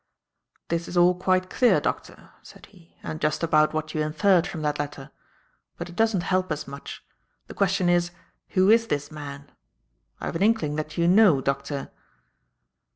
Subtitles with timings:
[0.69, 1.79] "This is all quite clear.
[1.79, 5.11] Doctor," said he, "and just about what you inferred from that letter.
[5.77, 7.05] But it doesn't help us much.
[7.45, 8.09] The question is.
[8.57, 9.51] Who is this man?
[10.19, 11.91] I've an inkling that you know, Doctor."